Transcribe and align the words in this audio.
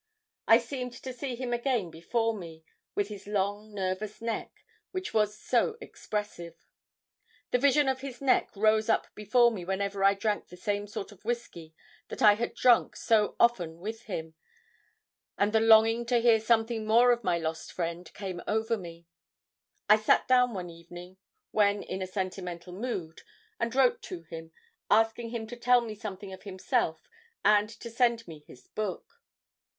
I 0.47 0.57
seemed 0.57 0.93
to 0.93 1.13
see 1.13 1.35
him 1.35 1.53
again 1.53 1.91
before 1.91 2.35
me, 2.35 2.63
with 2.95 3.09
his 3.09 3.27
long 3.27 3.71
nervous 3.71 4.19
neck, 4.19 4.65
which 4.89 5.13
was 5.13 5.37
so 5.39 5.77
expressive. 5.79 6.65
The 7.51 7.59
vision 7.59 7.87
of 7.87 8.01
this 8.01 8.19
neck 8.19 8.49
rose 8.55 8.89
up 8.89 9.13
before 9.13 9.51
me 9.51 9.63
whenever 9.63 10.03
I 10.03 10.15
drank 10.15 10.47
the 10.47 10.57
same 10.57 10.87
sort 10.87 11.11
of 11.11 11.23
whisky 11.23 11.75
that 12.07 12.23
I 12.23 12.33
had 12.33 12.55
drunk 12.55 12.95
so 12.95 13.35
often 13.39 13.77
with 13.79 14.05
him, 14.05 14.33
and 15.37 15.53
the 15.53 15.59
longing 15.59 16.07
to 16.07 16.17
hear 16.17 16.39
something 16.39 16.83
more 16.87 17.11
of 17.11 17.23
my 17.23 17.37
lost 17.37 17.71
friend 17.71 18.11
came 18.15 18.41
over 18.47 18.77
me. 18.77 19.05
I 19.87 19.97
sat 19.97 20.27
down 20.27 20.55
one 20.55 20.71
evening 20.71 21.17
when 21.51 21.83
in 21.83 22.01
a 22.01 22.07
sentimental 22.07 22.73
mood, 22.73 23.21
and 23.59 23.75
wrote 23.75 24.01
to 24.01 24.23
him, 24.23 24.51
asking 24.89 25.29
him 25.29 25.45
to 25.45 25.55
tell 25.55 25.81
me 25.81 25.93
something 25.93 26.33
of 26.33 26.41
himself 26.41 27.07
and 27.45 27.69
to 27.69 27.91
send 27.91 28.27
me 28.27 28.43
his 28.47 28.65
book. 28.67 29.21